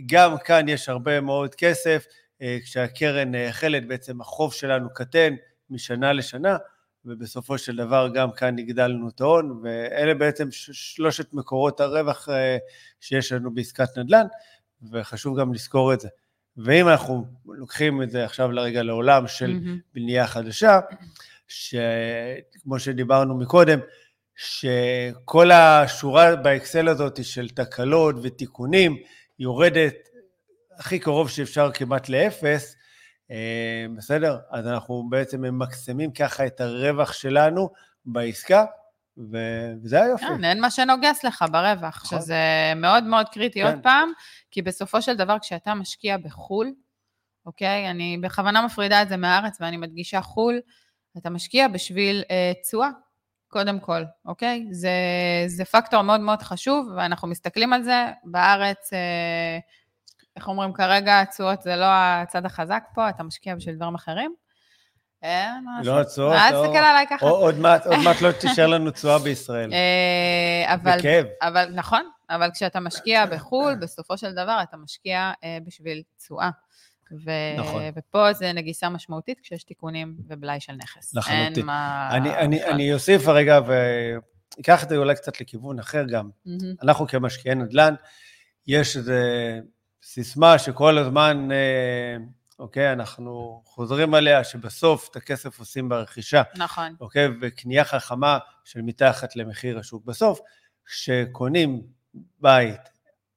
[0.05, 2.05] גם כאן יש הרבה מאוד כסף,
[2.41, 5.33] אה, כשהקרן נאכלת, בעצם החוב שלנו קטן
[5.69, 6.57] משנה לשנה,
[7.05, 12.57] ובסופו של דבר גם כאן הגדלנו את ההון, ואלה בעצם שלושת מקורות הרווח אה,
[12.99, 14.25] שיש לנו בעסקת נדל"ן,
[14.91, 16.09] וחשוב גם לזכור את זה.
[16.57, 19.79] ואם אנחנו לוקחים את זה עכשיו לרגע לעולם של מהמם.
[19.93, 20.79] בנייה חדשה,
[21.47, 23.79] שכמו שדיברנו מקודם,
[24.35, 28.97] שכל השורה באקסל הזאת של תקלות ותיקונים
[29.39, 29.95] יורדת
[30.77, 32.75] הכי קרוב שאפשר כמעט לאפס,
[33.31, 34.37] אה, בסדר?
[34.51, 37.69] אז אנחנו בעצם ממקסמים ככה את הרווח שלנו
[38.05, 38.65] בעסקה,
[39.31, 40.25] ו- וזה היופי.
[40.25, 42.19] כן, אין מה שנוגס לך ברווח, נכון.
[42.19, 42.37] שזה
[42.75, 43.67] מאוד מאוד קריטי כן.
[43.67, 44.09] עוד פעם,
[44.51, 46.73] כי בסופו של דבר כשאתה משקיע בחו"ל,
[47.45, 47.89] אוקיי?
[47.89, 50.59] אני בכוונה מפרידה את זה מהארץ ואני מדגישה חו"ל,
[51.17, 52.89] אתה משקיע בשביל אה, תשואה,
[53.47, 54.65] קודם כל, אוקיי?
[54.71, 54.89] זה,
[55.47, 58.05] זה פקטור מאוד מאוד חשוב, ואנחנו מסתכלים על זה.
[58.23, 59.59] בארץ, אה,
[60.35, 64.35] איך אומרים כרגע, התשואות זה לא הצד החזק פה, אתה משקיע בשביל דברים אחרים.
[65.23, 66.01] מה לא.
[66.01, 67.25] התשואות, אל לא- תסתכל עליי ככה.
[67.25, 67.85] עוד מעט
[68.21, 69.73] לא תישאר לנו תשואה בישראל.
[69.73, 71.25] אה, אבל, בכאב.
[71.41, 76.49] אבל נכון, אבל כשאתה משקיע בחו"ל, בסופו של דבר אתה משקיע אה, בשביל תשואה.
[77.11, 77.31] ו...
[77.57, 77.83] נכון.
[77.95, 81.15] ופה זה נגיסה משמעותית כשיש תיקונים ובלאי של נכס.
[81.15, 81.53] לחלוטין.
[81.55, 82.09] אין מה...
[82.11, 82.63] אני, אני.
[82.63, 86.29] אני אוסיף רגע ואקח את זה אולי קצת לכיוון אחר גם.
[86.45, 86.75] מהמם.
[86.83, 87.95] אנחנו כמשקיעי נדל"ן,
[88.67, 89.13] יש איזו
[90.03, 92.17] סיסמה שכל הזמן, אה,
[92.59, 96.95] אוקיי, אנחנו חוזרים עליה, שבסוף את הכסף עושים ברכישה, נכון.
[96.99, 100.05] אוקיי, וקנייה חכמה של מתחת למחיר השוק.
[100.05, 100.39] בסוף,
[100.85, 101.81] כשקונים
[102.39, 102.81] בית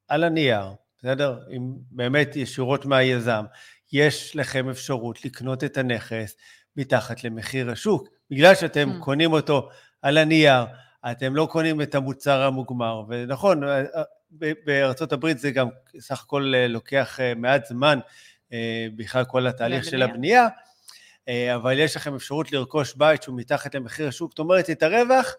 [0.08, 0.64] על הנייר,
[0.98, 1.38] בסדר?
[1.56, 3.44] אם באמת ישירות מהיזם,
[3.92, 6.36] יש לכם אפשרות לקנות את הנכס
[6.76, 8.08] מתחת למחיר השוק.
[8.30, 9.04] בגלל שאתם Hmm.
[9.04, 9.68] קונים אותו
[10.02, 10.64] על הנייר,
[11.10, 13.02] אתם לא קונים את המוצר המוגמר.
[13.08, 13.82] ונכון, אה,
[14.42, 15.68] אה, בארצות הברית זה גם
[16.00, 17.98] סך הכל אה, לוקח מעט זמן,
[18.96, 20.02] בכלל כל התהליך של.
[20.02, 20.48] הבנייה,
[21.54, 25.34] אבל יש לכם אפשרות לרכוש בית שהוא מתחת למחיר השוק, זאת אומרת, את הרווח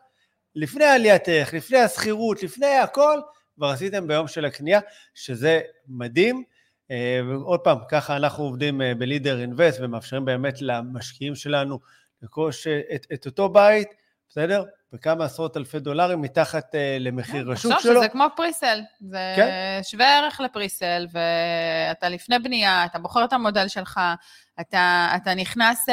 [0.55, 3.19] לפני עליית ערך, לפני השכירות, לפני הכל,
[3.59, 4.79] כבר עשיתם ביום של הקנייה,
[5.13, 6.43] שזה מדהים.
[6.91, 11.79] אה, ועוד פעם, ככה אנחנו עובדים אה, בלידר אינבסט ומאפשרים באמת למשקיעים שלנו
[12.21, 13.87] לרכוש אה, את, את אותו בית,
[14.29, 14.63] בסדר?
[14.93, 17.99] בכמה עשרות אלפי דולרים מתחת למחיר השוק תחשוב שלו.
[18.01, 19.79] שזה כמו פריסל, זה כן.
[19.83, 23.99] שווה ערך לפריסל, ואתה לפני בנייה, אתה בוחר את המודל שלך,
[24.61, 25.85] אתה, אתה נכנס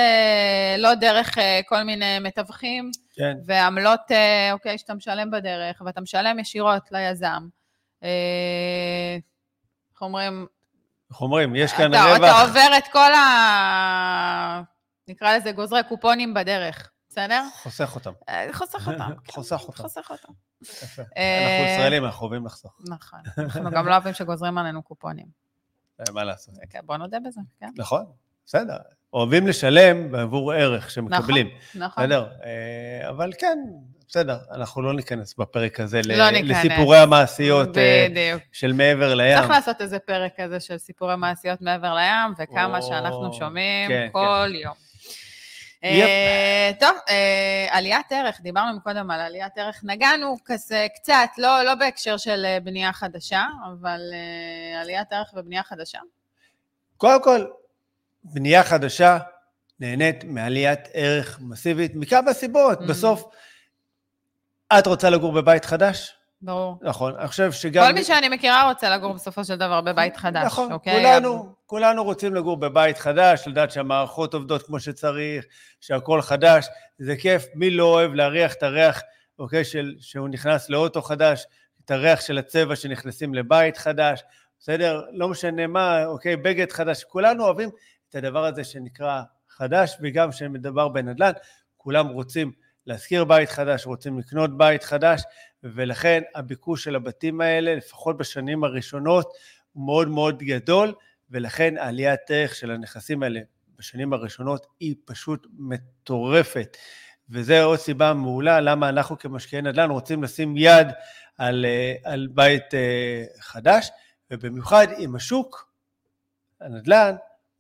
[0.79, 4.01] לא דרך כל מיני מתווכים, כן, ועמלות,
[4.53, 7.49] אוקיי, שאתה משלם בדרך, ואתה משלם ישירות ליזם.
[8.03, 9.17] אה,
[9.93, 10.47] איך אומרים?
[11.11, 12.17] איך אומרים, יש כאן אתה, רווח.
[12.17, 14.63] אתה עובר את כל ה...
[15.09, 17.43] נקרא לזה גוזרי קופונים בדרך, בסדר?
[17.63, 18.13] חוסך אותם.
[18.29, 19.11] אה, חוסך אותם.
[19.29, 19.83] חוסך אותם.
[19.83, 20.33] חוסך אותם.
[21.17, 22.81] אה, אנחנו ישראלים, אנחנו אוהבים לחסוך.
[22.89, 23.21] נכון.
[23.39, 25.27] אנחנו גם לא אוהבים שגוזרים עלינו קופונים.
[26.13, 26.55] מה לעשות?
[26.71, 27.71] כן, בוא נודה בזה, כן.
[27.77, 28.05] נכון,
[28.47, 28.77] בסדר.
[29.17, 31.49] אוהבים לשלם בעבור ערך שמקבלים.
[31.75, 32.05] נכון.
[32.05, 33.59] בסדר, אה, אבל כן,
[34.09, 36.57] בסדר, אנחנו לא ניכנס בפרק הזה ל- לא ניכנס.
[36.65, 38.43] לסיפורי המעשיות אה, בדיוק.
[38.53, 39.39] של מעבר לים.
[39.39, 44.09] צריך לעשות איזה פרק כזה של סיפורי מעשיות מעבר לים, וכמה או, שאנחנו שומעים כן,
[44.13, 44.75] כל יום.
[45.83, 46.05] יפ.
[46.05, 46.97] אה, טוב,
[47.71, 52.93] עליית ערך, דיברנו קודם על עליית ערך, נגענו כזה קצת, לא, לא בהקשר של בנייה
[52.93, 54.01] חדשה, אבל
[54.81, 55.99] עליית ערך ובנייה חדשה.
[56.97, 57.45] קודם כל,
[58.33, 59.19] בנייה חדשה
[59.81, 62.81] נהנית מעליית ערך מסיבית מכמה סיבות.
[62.81, 62.85] Mhm.
[62.85, 63.25] בסוף,
[64.79, 66.17] את רוצה לגור בבית חדש?
[66.43, 66.79] ברור.
[66.83, 67.87] נכון, אני חושב שגם...
[67.87, 70.97] כל מי שאני מכירה רוצה לגור בסופו של דבר בבית חדש, נכון, אוקיי?
[70.97, 75.45] כולנו, כולנו רוצים לגור בבית חדש, לדעת שהמערכות עובדות כמו שצריך,
[75.81, 76.67] שהכל חדש,
[76.99, 79.03] זה כיף, מי לא אוהב להריח את הריח,
[79.39, 81.47] אוקיי, של, שהוא נכנס לאוטו חדש,
[81.85, 84.23] את הריח של הצבע שנכנסים לבית חדש,
[84.61, 85.03] בסדר?
[85.13, 87.71] לא משנה מה, אוקיי, בגד חדש, כולנו אוהבים
[88.11, 91.33] את הדבר הזה שנקרא חדש, וגם כשמדובר בנדל"ן,
[91.77, 92.53] כולם רוצים
[92.87, 95.23] להשכיר בית חדש, רוצים לקנות בית חדש,
[95.63, 99.33] ולכן הביקוש של הבתים האלה, לפחות בשנים הראשונות,
[99.73, 100.95] הוא מאוד מאוד גדול,
[101.31, 103.41] ולכן עליית ערך של הנכסים האלה
[103.79, 106.77] בשנים הראשונות היא פשוט מטורפת.
[107.31, 110.87] וזו עוד סיבה מעולה למה אנחנו כמשקיעי נדל"ן רוצים לשים יד
[111.39, 113.91] על, אה, על בית אה, חדש,
[114.31, 115.73] ובמיוחד עם השוק,
[116.61, 117.15] הנדל"ן,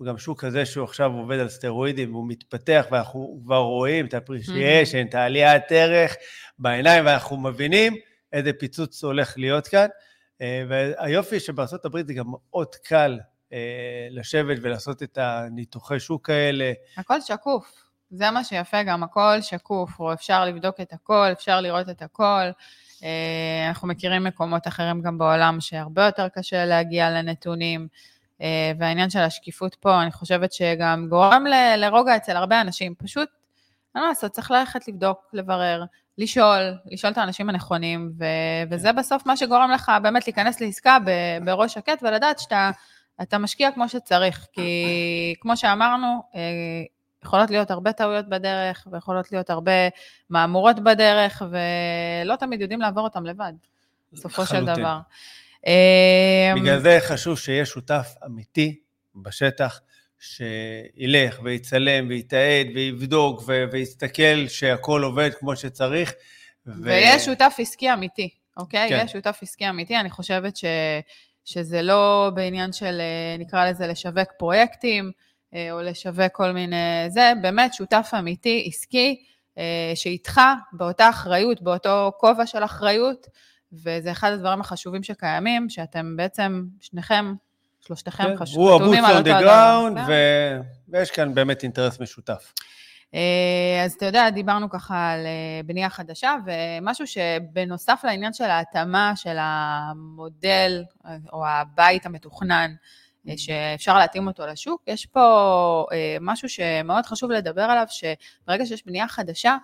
[0.05, 5.09] גם שוק כזה שהוא עכשיו עובד על סטרואידים, והוא מתפתח, ואנחנו כבר רואים את ה-appreciation,
[5.09, 6.17] את העליית ערך
[6.59, 7.97] בעיניים, ואנחנו מבינים
[8.33, 9.87] איזה פיצוץ הולך להיות כאן.
[10.41, 13.19] אה, והיופי שבארצות הברית זה גם מאוד קל
[13.53, 16.73] אה, לשבת ולעשות את הניתוחי שוק האלה.
[16.97, 17.73] הכל שקוף.
[18.11, 22.51] זה מה שיפה גם, הכל שקוף, או אפשר לבדוק את הכל, אפשר לראות את הכל.
[23.03, 27.89] אה, אנחנו מכירים מקומות אחרים גם בעולם שהרבה יותר קשה להגיע לנתונים,
[28.79, 32.95] והעניין של השקיפות פה, אני חושבת שגם גורם ל- לרוגע אצל הרבה אנשים.
[32.99, 33.29] פשוט,
[33.95, 35.85] אין מה לעשות, צריך ללכת לבדוק, לברר,
[36.19, 38.25] לשאול, לשאול את האנשים הנכונים, ו-
[38.71, 42.71] וזה בסוף מה שגורם לך באמת להיכנס לעסקה ב- בראש שקט ולדעת שאתה
[43.23, 44.61] אתה משקיע כמו שצריך, כי
[45.41, 46.41] כמו שאמרנו, אה,
[47.25, 49.73] יכולות להיות הרבה טעויות בדרך, ויכולות להיות הרבה
[50.31, 53.53] מהמורות בדרך, ולא תמיד יודעים לעבור אותם לבד,
[54.13, 54.65] בסופו של.
[54.81, 54.99] דבר.
[55.67, 58.81] אה, בגלל זה חשוב שיהיה שותף אמיתי
[59.15, 59.81] בשטח,
[60.21, 66.15] שילך ויצלם ויתעד ויבדוק ו- ויסתכל שהכל עובד כמו שצריך.
[66.67, 68.89] ו- ויש שותף עסקי אמיתי, אוקיי?
[68.89, 69.03] כן.
[69.05, 70.65] יש שותף עסקי אמיתי, אני חושבת ש,
[71.45, 75.13] שזה לא בעניין של, אה, נקרא לזה, לשווק פרויקטים,
[75.55, 76.77] אה, או לשווק כל מיני...
[77.09, 79.25] זה באמת שותף אמיתי, עסקי,
[79.59, 80.41] אה, שאיתך
[80.73, 83.27] באותה אחריות, באותו כובע של אחריות,
[83.73, 87.35] וזה אחד הדברים החשובים שקיימים, שאתם בעצם, שניכם,
[87.81, 89.89] שלושתכם כן, חש- הוא חתומים הבוץ על on אותו the הדבר.
[89.91, 90.07] ground, זהו.
[90.09, 92.53] ו- ויש כאן באמת אינטרס משותף.
[93.15, 99.13] אה, אז אתה יודע, דיברנו ככה על אה, בנייה חדשה, ומשהו שבנוסף לעניין של ההתאמה
[99.17, 100.83] של המודל
[101.33, 102.75] או הבית המתוכנן,
[103.29, 105.87] אה, שאפשר להתאים אותו לשוק, יש פה
[106.21, 109.57] משהו שמאוד חשוב לדבר עליו, שברגע שיש בנייה חדשה,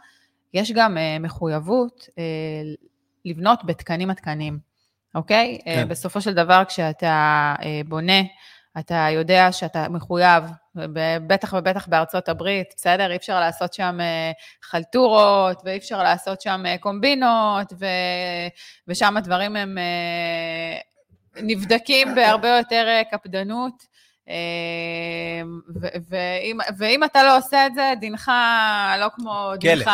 [0.54, 2.08] יש גם מחויבות
[3.24, 4.58] לבנות בתקנים עדכניים,
[5.14, 5.58] אוקיי?
[5.64, 5.78] כן.
[5.78, 8.20] אה, בסופו של דבר, כשאתה אה, בונה,
[8.78, 10.44] אתה יודע שאתה מחויב,
[11.26, 13.10] בטח ובטח בארצות הברית, בסדר?
[13.10, 14.32] אי אפשר לעשות שם אה,
[14.62, 17.86] חלטורות, ואי אפשר לעשות שם קומבינות, ו...
[18.88, 19.78] ושם הדברים הם
[21.36, 23.92] נבדקים בהרבה יותר קפדנות.
[26.08, 28.30] ואם, ואם אתה לא עושה את זה, דינך
[29.00, 29.74] לא כמו כלא.
[29.74, 29.90] דינך,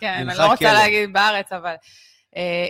[0.00, 0.72] כן, דינך אני לא רוצה כלא.
[0.72, 1.74] להגיד בארץ, אבל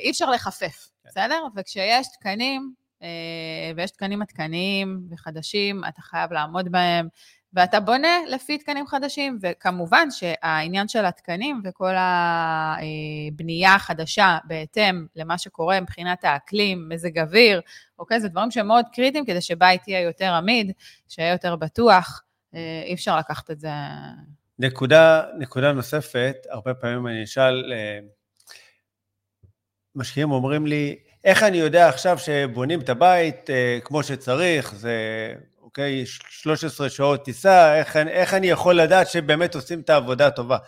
[0.01, 1.09] אי אפשר לחפף, כן.
[1.09, 1.43] בסדר?
[1.57, 3.09] וכשיש תקנים, אה,
[3.77, 7.09] ויש תקנים עדכניים וחדשים, אתה חייב לעמוד בהם,
[7.53, 15.81] ואתה בונה לפי תקנים חדשים, וכמובן שהעניין של התקנים וכל הבנייה החדשה בהתאם למה שקורה
[15.81, 17.61] מבחינת האקלים, מזג אוויר,
[17.99, 18.21] אוקיי?
[18.21, 20.73] זה דברים שהם מאוד קריטיים כדי שבית יהיה יותר עמיד,
[21.09, 22.23] שיהיה יותר בטוח.
[22.55, 23.69] אה, אי אפשר לקחת את זה...
[24.59, 27.99] נקודה, נקודה נוספת, הרבה פעמים אני אשאל, אה,
[29.97, 34.95] משקיעים אומרים לי, איך אני יודע עכשיו שבונים את הבית אה, כמו שצריך, זה,
[35.63, 40.59] אוקיי, 13 שעות טיסה, איך, איך אני יכול לדעת שבאמת עושים את העבודה הטובה?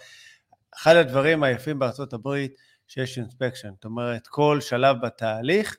[0.77, 2.55] אחד הדברים היפים בארצות הברית,
[2.89, 5.77] שיש אינספקשן, זאת אומרת, כל שלב בתהליך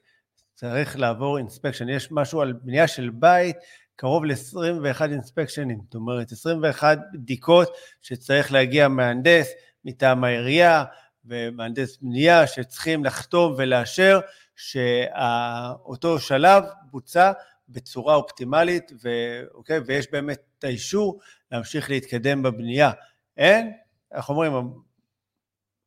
[0.55, 1.89] צריך לעבור אינספקשן.
[1.89, 3.55] יש משהו על בנייה של בית,
[3.95, 7.69] קרוב ל-21 אינספקשנים, זאת אומרת, 21 בדיקות
[8.01, 9.47] שצריך להגיע מהנדס
[9.85, 10.83] מטעם העירייה
[11.25, 14.19] ומהנדס בנייה שצריכים לחתום ולאשר
[14.55, 17.31] שאותו שלב בוצע
[17.69, 19.09] בצורה אופטימלית, ו,
[19.53, 21.19] אוקיי, ויש באמת את האישור
[21.51, 22.91] להמשיך להתקדם בבנייה.
[23.37, 23.73] אין,
[24.13, 24.53] איך אומרים,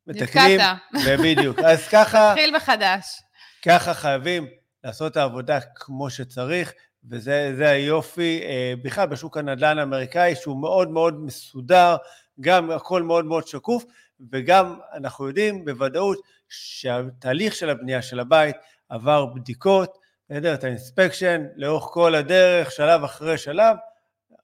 [0.07, 1.19] מתקנים, נתקעת.
[1.19, 1.59] בדיוק.
[1.69, 3.21] אז ככה, תתחיל מחדש.
[3.65, 4.47] ככה חייבים
[4.83, 6.73] לעשות את העבודה כמו שצריך,
[7.09, 11.95] וזה זה היופי אה, בכלל בשוק הנדל"ן האמריקאי, שהוא מאוד מאוד מסודר,
[12.41, 13.85] גם הכל מאוד מאוד שקוף,
[14.31, 16.17] וגם אנחנו יודעים בוודאות
[16.49, 18.55] שהתהליך של הבנייה של הבית
[18.89, 19.97] עבר בדיקות,
[20.29, 20.53] בסדר?
[20.53, 23.75] את האינספקשן לאורך כל הדרך, שלב אחרי שלב,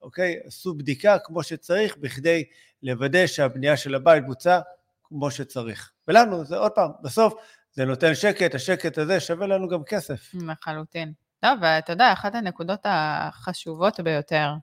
[0.02, 0.40] אוקיי?
[0.46, 2.44] עשו בדיקה כמו שצריך, בכדי
[2.84, 4.60] לוודא שהבנייה של הבית בוצעה
[5.04, 5.92] כמו שצריך.
[6.08, 7.34] ולנו, זה עוד פעם, בסוף
[7.72, 10.32] זה נותן שקט, השקט הזה שווה לנו גם כסף.
[10.34, 11.14] לחלוטין.
[11.40, 14.54] טוב, ואתה יודע, אחת הנקודות החשובות ביותר,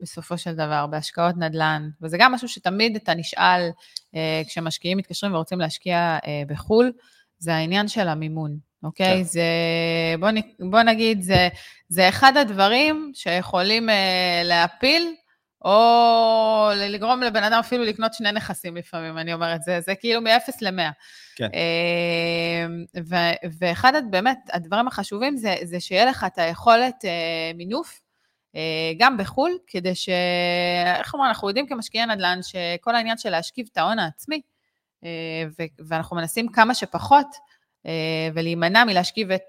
[0.00, 3.68] בסופו של דבר, בהשקעות נדל"ן, וזה גם משהו שתמיד אתה נשאל
[4.14, 6.92] אה, כשמשקיעים מתקשרים ורוצים להשקיע אה, בחו"ל,
[7.38, 9.16] זה העניין של המימון, אוקיי?
[9.16, 9.22] כן.
[9.22, 9.42] זה,
[10.20, 11.48] בוא, נ- בוא נגיד, זה,
[11.88, 15.14] זה אחד הדברים שיכולים אה, להפיל,
[15.64, 20.52] או לגרום לבן אדם אפילו לקנות שני נכסים לפעמים, אני אומרת, זה, זה כאילו מ-0
[20.60, 20.92] ל-100.
[21.36, 21.48] כן.
[21.54, 22.66] אה,
[23.06, 27.10] ו- ואחד, באמת, הדברים החשובים זה, זה שיהיה לך את היכולת אה,
[27.54, 28.00] מינוף,
[28.98, 30.08] גם בחו"ל, כדי ש...
[30.98, 34.40] איך אומרים, אנחנו יודעים כמשקיעי נדל"ן שכל העניין של להשכיב את ההון העצמי,
[35.04, 35.44] אה,
[35.88, 37.26] ואנחנו מנסים כמה שפחות,
[37.86, 39.42] אה, ולהימנע מלהשכיב את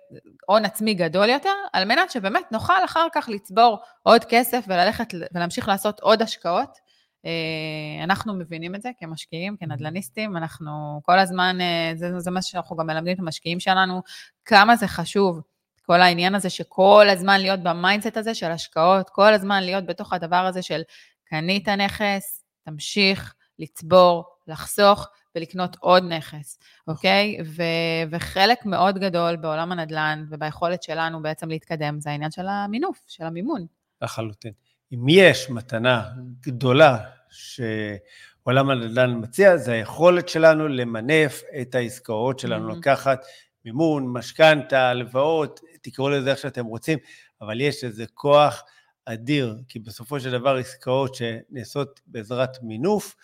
[0.48, 5.68] הון עצמי גדול יותר, על מנת שבאמת נוכל אחר כך לצבור עוד כסף וללכת ולהמשיך
[5.68, 6.78] לעשות עוד השקעות.
[7.26, 12.76] אה, אנחנו מבינים את זה כמשקיעים, כנדל"ניסטים, אנחנו כל הזמן, אה, זה, זה מה שאנחנו
[12.76, 14.02] גם מלמדים את המשקיעים שלנו,
[14.46, 15.42] כמה זה חשוב,
[15.90, 20.14] כל העניין הזה שכל הזמן להיות ב mindset הזה של השקעות, כל הזמן להיות בתוך
[20.14, 20.82] הדבר הזה של
[21.26, 27.38] קנית נכס, תמשיך לצבור, לחסוך ולקנות עוד נכס, אוקיי?
[27.46, 27.64] ו-
[28.12, 33.66] וחלק מאוד גדול בעולם הנדל"ן וביכולת שלנו בעצם להתקדם, זה העניין של המינוף, של המימון.
[34.02, 34.52] לחלוטין.
[34.94, 36.04] אם יש מתנה
[36.42, 36.98] גדולה
[37.30, 42.76] שעולם הנדל"ן מציע, זה היכולת שלנו למנף את העסקאות שלנו, Mhm.
[42.78, 43.26] לקחת
[43.66, 47.00] מימון, משכנתה, הלוואות, תקראו לזה איך שאתם רוצים,
[47.42, 48.64] אבל יש איזה כוח
[49.06, 53.16] אדיר, כי בסופו של דבר עסקאות שנעשות בעזרת מינוף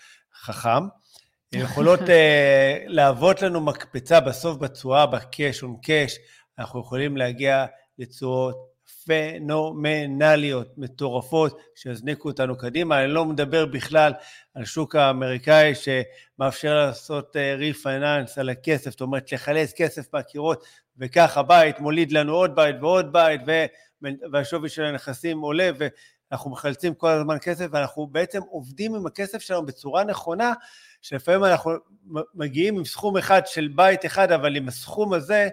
[0.41, 0.87] חכם,
[1.51, 2.03] יכולות uh,
[2.97, 6.17] להוות לנו מקפצה בסוף בתשואה, בקאש און קאש,
[6.59, 7.65] אנחנו יכולים להגיע
[7.99, 8.74] לתשואות
[9.05, 13.03] פנומנליות, מטורפות, שיזניקו אותנו קדימה.
[13.03, 14.13] אני לא מדבר בכלל
[14.53, 20.65] על שוק האמריקאי שמאפשר לעשות ריפייננס על הכסף, זאת אומרת לחלץ כסף מהקירות,
[20.97, 23.41] וכך הבית מוליד לנו עוד בית ועוד בית,
[24.31, 29.65] והשווי של הנכסים עולה, ואנחנו מחלצים כל הזמן כסף, ואנחנו בעצם עובדים עם הכסף שלנו
[29.65, 30.53] בצורה נכונה,
[31.01, 31.71] שלפעמים אנחנו
[32.33, 35.49] מגיעים עם סכום אחד של בית אחד, אבל עם הסכום הזה,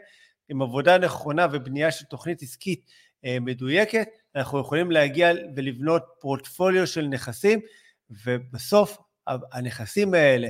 [0.49, 2.91] עם עבודה נכונה ובנייה של תוכנית עסקית
[3.41, 7.61] מדויקת, אנחנו יכולים להגיע ולבנות פורטפוליו של נכסים,
[8.25, 10.49] ובסוף הנכסים האלה,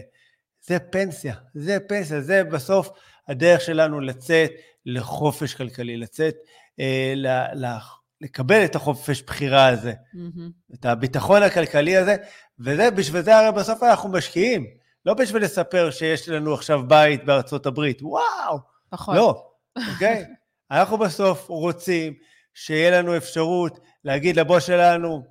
[0.62, 2.88] זה פנסיה, זה פנסיה, זה בסוף
[3.28, 4.50] הדרך שלנו לצאת
[4.86, 6.34] לחופש כלכלי, לצאת,
[6.80, 7.76] אה, ל, ל,
[8.20, 10.74] לקבל את החופש בחירה הזה, mm-hmm.
[10.74, 12.16] את הביטחון הכלכלי הזה,
[12.60, 14.66] וזה, בשביל זה הרי בסוף אנחנו משקיעים,
[15.06, 18.58] לא בשביל לספר שיש לנו עכשיו בית בארצות הברית, וואו,
[18.90, 19.16] פחות.
[19.16, 19.44] לא,
[19.92, 20.24] אוקיי?
[20.70, 22.14] אנחנו בסוף רוצים
[22.54, 25.22] שיהיה לנו אפשרות להגיד לבוס שלנו,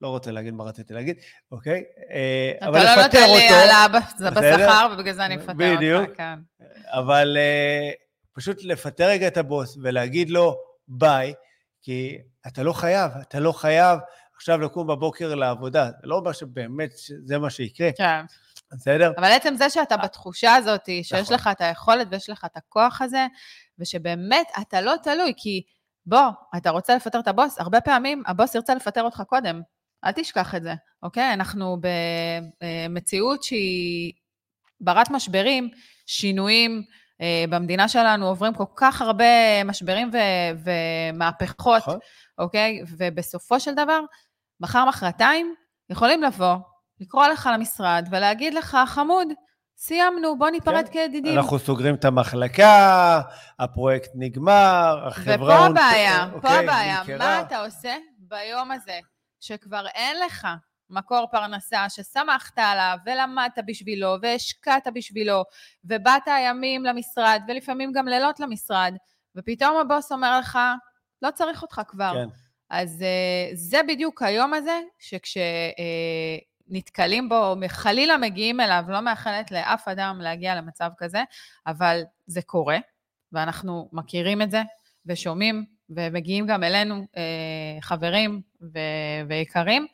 [0.00, 1.16] לא רוצה להגיד מה רציתי להגיד,
[1.50, 1.82] אוקיי?
[2.60, 3.04] אבל לפטר אותו.
[3.04, 3.88] אתה לא נותן לי העלאה
[4.30, 6.10] בשכר, ובגלל זה אני מפטר אותך, בדיוק.
[6.86, 7.36] אבל
[8.32, 10.56] פשוט לפטר רגע את הבוס ולהגיד לו
[10.88, 11.34] ביי,
[11.82, 13.98] כי אתה לא חייב, אתה לא חייב,
[14.36, 15.84] עכשיו לקום בבוקר לעבודה.
[15.84, 16.90] זה לא אומר שבאמת
[17.24, 18.24] זה מה שיקרה, כן.
[18.72, 19.12] בסדר?
[19.16, 21.34] אבל עצם זה שאתה בתחושה הזאת, שיש נכון.
[21.34, 23.26] לך את היכולת ויש לך את הכוח הזה,
[23.78, 25.62] ושבאמת אתה לא תלוי, כי
[26.06, 29.62] בוא, אתה רוצה לפטר את הבוס, הרבה פעמים הבוס ירצה לפטר אותך קודם.
[30.04, 31.32] אל תשכח את זה, אוקיי?
[31.32, 31.76] אנחנו
[32.60, 34.12] במציאות שהיא
[34.80, 35.68] ברת משברים,
[36.06, 36.82] שינויים.
[37.20, 40.72] אה, במדינה שלנו עוברים כל כך הרבה משברים ו-
[41.12, 41.98] ומהפכות, נכון.
[42.38, 42.82] אוקיי?
[42.98, 44.00] ובסופו של דבר,
[44.60, 45.54] מחר, מחרתיים,
[45.90, 46.56] יכולים לבוא,
[47.00, 49.28] לקרוא לך למשרד ולהגיד לך, חמוד,
[49.84, 50.92] סיימנו, בוא ניפרד כן.
[50.92, 51.38] כידידים.
[51.38, 53.20] אנחנו סוגרים את המחלקה,
[53.58, 55.34] הפרויקט נגמר, החברה...
[55.34, 57.18] ופה הבעיה, פה אוקיי, הבעיה, נמכרה.
[57.18, 58.98] מה אתה עושה ביום הזה,
[59.40, 60.48] שכבר אין לך
[60.90, 65.42] מקור פרנסה, שסמכת עליו, ולמדת בשבילו, והשקעת בשבילו,
[65.84, 68.94] ובאת ימים למשרד, ולפעמים גם לילות למשרד,
[69.36, 70.58] ופתאום הבוס אומר לך,
[71.22, 72.12] לא צריך אותך כבר.
[72.14, 72.28] כן.
[72.70, 74.80] אז אה, זה בדיוק היום הזה,
[76.72, 81.22] שכשנתקלים בו, חלילה מגיעים אליו, לא מאחלת לאף אדם להגיע למצב כזה,
[81.66, 82.78] אבל זה קורה,
[83.32, 84.62] ואנחנו מכירים את זה,
[85.06, 89.86] ושומעים, ומגיעים גם אלינו אה, חברים ו- ויקרים,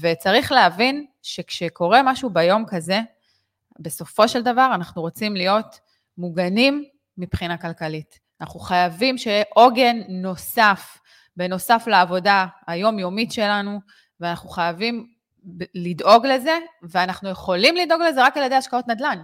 [0.00, 3.00] וצריך להבין שכשקורה משהו ביום כזה,
[3.78, 5.80] בסופו של דבר אנחנו רוצים להיות
[6.18, 6.84] מוגנים
[7.18, 8.18] מבחינה כלכלית.
[8.40, 10.98] אנחנו חייבים שיהיה עוגן נוסף,
[11.36, 13.80] בנוסף לעבודה היומיומית שלנו,
[14.20, 15.13] ואנחנו חייבים
[15.74, 19.22] לדאוג לזה, ואנחנו יכולים לדאוג לזה רק על ידי השקעות נדל"ן.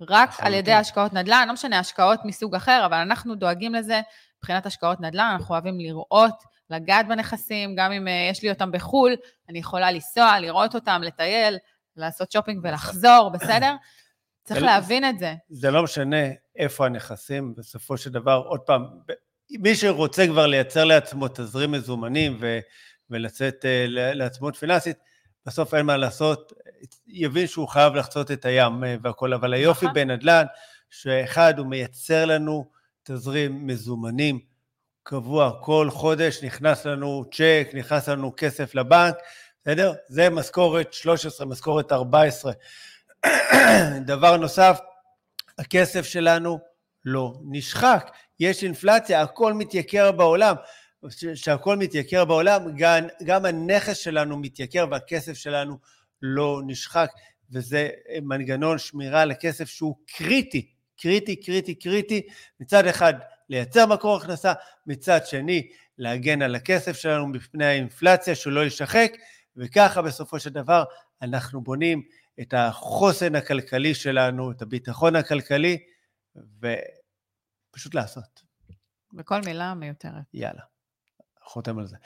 [0.00, 0.72] רק על ידי.
[0.72, 4.00] השקעות נדל"ן, לא משנה, השקעות מסוג אחר, אבל אנחנו דואגים לזה
[4.38, 6.34] מבחינת השקעות נדל"ן, אנחנו אוהבים לראות,
[6.70, 9.16] לגעת בנכסים, גם אם אה, יש לי אותם בחו"ל,
[9.48, 11.58] אני יכולה לנסוע, לראות אותם, לטייל,
[11.96, 13.74] לעשות שופינג ולחזור, בסדר?
[14.44, 15.34] צריך אל- להבין את זה.
[15.48, 16.16] זה לא משנה
[16.56, 18.84] איפה הנכסים, בסופו של דבר, עוד פעם,
[19.50, 22.58] מי שרוצה כבר לייצר לעצמו תזרים מזומנים ו,
[23.10, 24.96] ולצאת אה, ל- לעצמאות פיננסית,
[25.48, 26.52] בסוף אין מה לעשות,
[27.06, 29.94] יבין שהוא חייב לחצות את הים אה, והכל, אבל היופי נכון.
[29.94, 30.44] בנדל"ן,
[30.90, 32.70] שאחד, הוא מייצר לנו
[33.02, 34.40] תזרים מזומנים
[35.02, 39.14] קבוע, כל חודש נכנס לנו צ'ק, נכנס לנו כסף לבנק,
[39.62, 39.92] בסדר?
[40.08, 42.52] זה משכורת 13, משכורת 14.
[44.06, 44.78] דבר נוסף,
[45.58, 46.58] הכסף שלנו
[47.04, 48.10] לא נשחק.
[48.40, 50.54] יש אינפלציה, הכל מתייקר בעולם.
[51.34, 55.78] כשהכל מתייקר בעולם, גם, גם הנכס שלנו מתייקר והכסף שלנו
[56.22, 57.10] לא נשחק,
[57.50, 57.88] וזה
[58.22, 62.22] מנגנון שמירה על הכסף שהוא קריטי, קריטי, קריטי, קריטי.
[62.60, 63.14] מצד אחד,
[63.48, 64.52] לייצר מקור הכנסה,
[64.86, 69.12] מצד שני, להגן על הכסף שלנו מפני האינפלציה, שהוא לא יישחק,
[69.56, 70.84] וככה בסופו של דבר
[71.22, 72.02] אנחנו בונים
[72.40, 75.78] את החוסן הכלכלי שלנו, את הביטחון הכלכלי,
[76.36, 78.42] ופשוט לעשות.
[79.18, 80.24] וכל מילה מיותרת.
[80.34, 80.62] יאללה,
[81.48, 81.96] חותם על זה.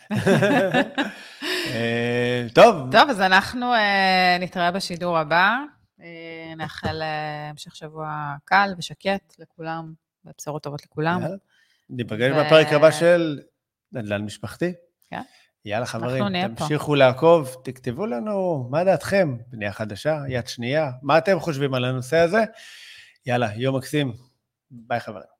[1.74, 5.56] אה, טוב, טוב, אז אנחנו אה, נתראה בשידור הבא.
[6.00, 7.02] אה, נאחל
[7.50, 9.92] המשך שבוע קל ושקט לכולם,
[10.24, 11.20] ובשורות טובות לכולם.
[11.90, 13.40] ניפגש בפרק הבא של
[13.92, 14.72] נדל"ן משפחתי.
[15.10, 15.22] כן.
[15.64, 16.24] יאללה חברים.
[16.54, 22.16] תמשיכו לעקוב, תכתבו לנו מה דעתכם, בנייה חדשה, יד שנייה, מה אתם חושבים על הנושא
[22.16, 22.44] הזה.
[23.26, 24.12] יאללה, יום מקסים,
[24.70, 25.31] ביי חברים.